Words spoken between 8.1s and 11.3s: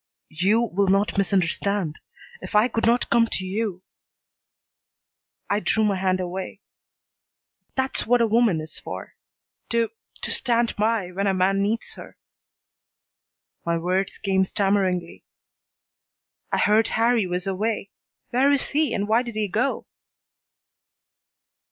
a woman is for, to to stand by when